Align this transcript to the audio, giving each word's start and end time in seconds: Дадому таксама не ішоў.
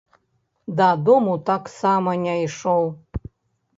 Дадому 0.79 1.35
таксама 1.51 2.17
не 2.25 2.35
ішоў. 2.47 2.83